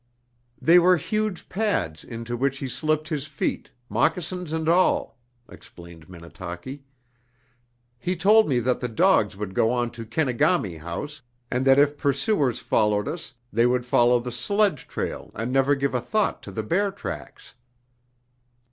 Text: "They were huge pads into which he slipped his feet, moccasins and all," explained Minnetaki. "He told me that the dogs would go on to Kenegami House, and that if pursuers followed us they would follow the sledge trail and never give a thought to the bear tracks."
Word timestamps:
"They 0.59 0.79
were 0.79 0.97
huge 0.97 1.47
pads 1.47 2.03
into 2.03 2.35
which 2.35 2.57
he 2.57 2.67
slipped 2.67 3.09
his 3.09 3.27
feet, 3.27 3.69
moccasins 3.87 4.51
and 4.51 4.67
all," 4.67 5.19
explained 5.47 6.09
Minnetaki. 6.09 6.83
"He 7.99 8.15
told 8.15 8.49
me 8.49 8.59
that 8.61 8.79
the 8.79 8.87
dogs 8.87 9.37
would 9.37 9.53
go 9.53 9.71
on 9.71 9.91
to 9.91 10.03
Kenegami 10.07 10.77
House, 10.79 11.21
and 11.51 11.65
that 11.67 11.77
if 11.77 11.99
pursuers 11.99 12.57
followed 12.57 13.07
us 13.07 13.35
they 13.53 13.67
would 13.67 13.85
follow 13.85 14.19
the 14.19 14.31
sledge 14.31 14.87
trail 14.87 15.29
and 15.35 15.51
never 15.51 15.75
give 15.75 15.93
a 15.93 16.01
thought 16.01 16.41
to 16.41 16.51
the 16.51 16.63
bear 16.63 16.89
tracks." 16.91 17.53